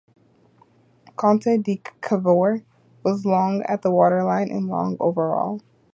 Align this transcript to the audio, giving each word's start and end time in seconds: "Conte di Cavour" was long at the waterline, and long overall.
"Conte 1.15 1.59
di 1.59 1.79
Cavour" 2.01 2.63
was 3.05 3.23
long 3.23 3.61
at 3.67 3.83
the 3.83 3.91
waterline, 3.91 4.49
and 4.49 4.65
long 4.67 4.97
overall. 4.99 5.61